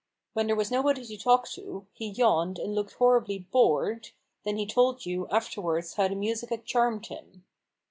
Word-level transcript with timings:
When 0.33 0.47
there 0.47 0.55
was 0.55 0.71
nobody 0.71 1.05
to 1.05 1.15
talk 1.15 1.47
to, 1.49 1.85
he 1.93 2.07
yawned 2.07 2.57
and 2.57 2.73
looked 2.73 2.93
horribly" 2.93 3.37
bored," 3.51 4.09
then 4.45 4.57
he 4.57 4.65
told 4.65 5.05
you, 5.05 5.27
afterwards, 5.27 5.93
how 5.93 6.07
the 6.07 6.15
music 6.15 6.49
had 6.49 6.65
charmed 6.65 7.05
him. 7.05 7.45